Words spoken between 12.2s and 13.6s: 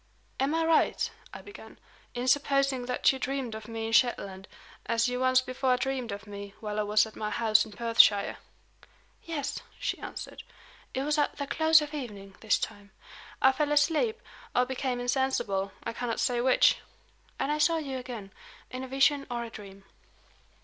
this time. I